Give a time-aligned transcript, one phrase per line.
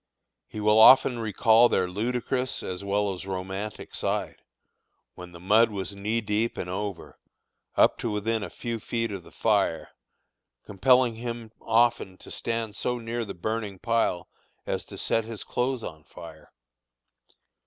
[0.47, 4.41] He will often recall their ludicrous as well as romantic side,
[5.13, 7.19] when the mud was knee deep and over,
[7.75, 9.91] up to within a few feet of the fire,
[10.65, 14.27] compelling him often to stand so near the burning pile
[14.65, 16.51] as to set his clothes on fire.